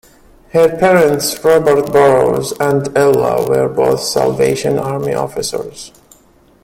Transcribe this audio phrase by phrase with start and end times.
[0.53, 5.91] Her parents, Robert Burrows and Ella, were both Salvation Army Officers.